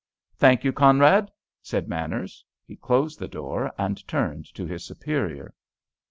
[0.35, 1.29] "Thank you, Conrad,"
[1.61, 2.43] said Manners.
[2.65, 5.53] He closed the door and turned to his superior.